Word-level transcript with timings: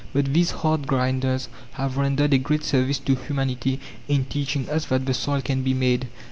But 0.13 0.33
these 0.33 0.49
hard 0.49 0.87
grinders 0.87 1.47
have 1.73 1.95
rendered 1.95 2.33
a 2.33 2.39
great 2.39 2.63
service 2.63 2.97
to 2.97 3.13
humanity 3.13 3.79
in 4.07 4.25
teaching 4.25 4.67
us 4.67 4.85
that 4.85 5.05
the 5.05 5.13
soil 5.13 5.41
can 5.43 5.61
be 5.61 5.75
"made." 5.75 6.07